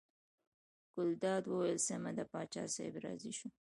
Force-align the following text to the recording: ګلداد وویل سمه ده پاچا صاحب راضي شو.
ګلداد 0.93 1.43
وویل 1.47 1.79
سمه 1.87 2.11
ده 2.17 2.23
پاچا 2.31 2.63
صاحب 2.75 2.95
راضي 3.05 3.31
شو. 3.37 3.47